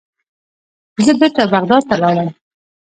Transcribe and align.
زه 1.05 1.11
بیرته 1.19 1.43
بغداد 1.53 1.83
ته 1.89 1.95
لاړم. 2.01 2.29